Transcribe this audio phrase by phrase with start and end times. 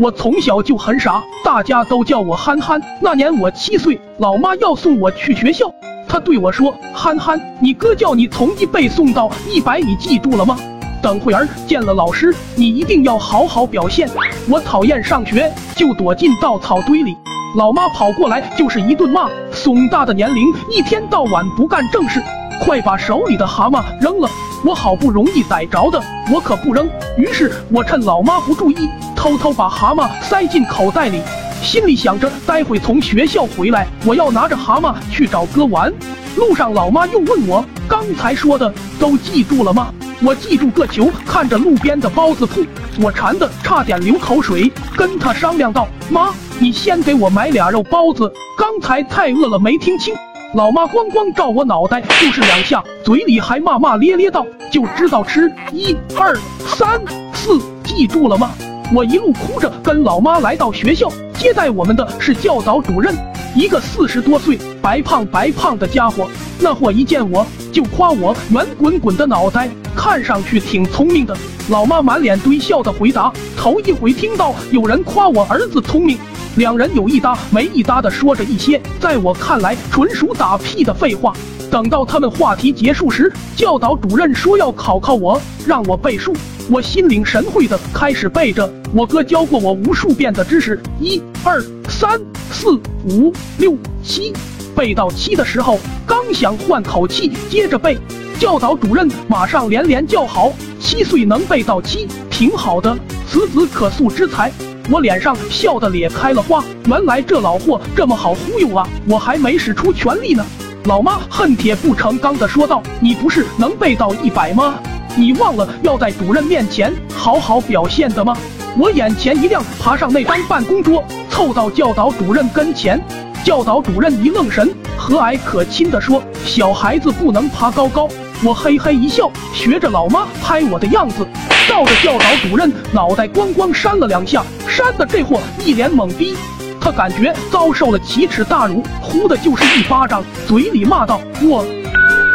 [0.00, 2.80] 我从小就很傻，大家都叫我憨憨。
[3.00, 5.68] 那年我七岁，老妈要送我去学校，
[6.06, 10.56] 她对我说：“憨憨，你哥叫你从一背诵到一百，你记住了吗？
[11.02, 14.08] 等会儿见了老师，你一定要好好表现。”
[14.48, 17.16] 我讨厌上学，就躲进稻草堆里。
[17.56, 19.28] 老妈跑过来就是一顿骂。
[19.50, 22.22] 怂大的年龄，一天到晚不干正事，
[22.60, 24.30] 快把手里的蛤蟆扔了！
[24.64, 26.02] 我好不容易逮着的，
[26.32, 26.88] 我可不扔。
[27.16, 31.22] 于是我趁老妈不注意，偷偷把蛤蟆塞进口袋里，
[31.62, 35.92] 心里想着待会从学校回来，我要拿着蛤蟆去找哥玩。
[36.36, 39.92] 路上老妈又问我，刚才说的都记住了吗？
[40.20, 41.08] 我记住个球！
[41.24, 42.64] 看着路边的包子铺，
[43.00, 50.12] 我馋得差点流口水，跟他商量道：“妈，你先给我买俩肉包子，刚才太饿了没听清。”
[50.54, 56.34] 老妈咣咣照我脑袋就是两下，嘴里还骂骂咧咧道：“就知道吃，一二
[56.66, 56.98] 三
[57.34, 58.52] 四，记住了吗？”
[58.94, 63.14] 我一路哭着跟老妈来到学校，接待我们的是教导主任，
[63.54, 66.26] 一个四十多岁、白胖白胖的家伙。
[66.58, 69.68] 那货一见我就夸我圆滚滚的脑袋。
[69.94, 71.36] 看上去挺聪明的，
[71.68, 73.32] 老妈满脸堆笑的回答。
[73.56, 76.18] 头一回听到有人夸我儿子聪明，
[76.56, 81.34] 两人有一搭没一搭的说着一些在我看来纯属打屁的废话。
[81.70, 86.34] 等到他们话题结束时，教导主任说要考考我，让我背数。
[86.70, 91.62] 我心领神会的开始背着我哥教过我无数遍的知识，一二
[92.00, 92.16] 三
[92.52, 94.32] 四五六七，
[94.72, 97.98] 背到七的时候，刚想换口气接着背。
[98.38, 102.96] 教导主任马上连连叫好，七岁能背到七，挺好的，
[103.28, 104.48] 此子可塑之才。
[104.88, 108.88] 我脸上笑得咧开了花，原来这老货这么好忽悠啊！
[109.08, 110.46] 我还没使出全力呢。
[110.84, 114.76] 老妈恨铁不成钢的说道：“你不是能背到一百吗？
[115.16, 118.36] 你忘了要在主任面前好好表现的吗？”
[118.76, 123.00] 我眼前一亮，爬上那张办公桌，凑到教导主任跟前。
[123.44, 128.08] 教导主任一愣神，和蔼可亲地说：“小孩子不能爬高高。”
[128.44, 131.26] 我嘿嘿一笑，学着老妈拍我的样子，
[131.66, 136.36] 照着教导主任脑袋咣咣扇了两下，扇的这货一脸懵逼。
[136.80, 141.64] 他感觉遭受了奇耻大辱，呼的就是一巴掌，嘴里骂道：“我，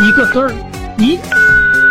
[0.00, 0.52] 你个嘚儿，
[0.96, 1.18] 你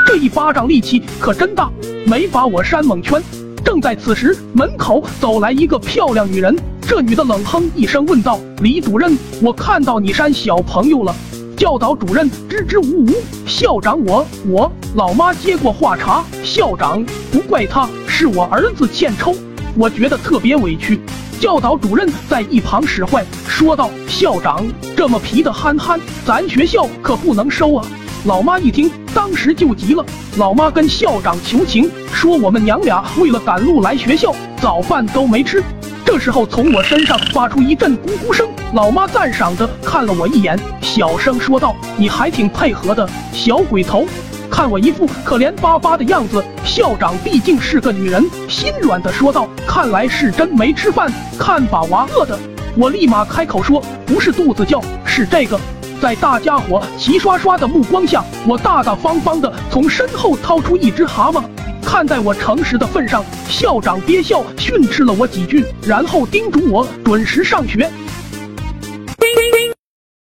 [0.06, 1.69] 这一巴掌力气可真大，
[2.06, 3.22] 没把我扇蒙圈。”
[3.63, 11.16] 正在此时，门口走来一个漂亮女人，这女的冷哼一声问道：“李主任，我看到你扇小朋友了。”
[11.55, 13.13] 教导主任支支吾吾，
[13.45, 19.35] 校长我我老妈接过话茬，校长不怪他，是我儿子欠抽，
[19.77, 21.00] 我觉得特别委屈。
[21.39, 24.66] 教导主任在一旁使坏，说道：“校长
[24.97, 27.85] 这么皮的憨憨，咱学校可不能收啊！”
[28.25, 30.05] 老妈一听，当时就急了，
[30.37, 35.63] 老妈跟校长求情，说我们娘俩为了赶路来学校，早饭都没吃。
[36.05, 38.47] 这时候，从我身上发出一阵咕咕声。
[38.75, 44.05] 老妈赞赏的看了我一眼，小声说道：“你还挺配合的，小鬼头。”
[44.51, 52.38] 看我一副可怜巴巴的样子，校长毕竟是个女人，心软的说道：“看来是真没吃饭，看把娃饿的。”
[52.77, 55.59] 我立马开口说：“不是肚子叫，是这个。”
[56.01, 61.44] 在大家伙齐刷刷的目光下，我大大方方的从身后掏出一只蛤蟆。
[61.84, 67.88] 看在我诚实的份上，校长憋笑训斥了我几句，然后叮嘱我准时上学。